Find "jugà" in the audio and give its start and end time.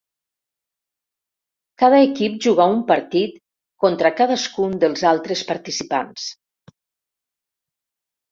2.45-2.65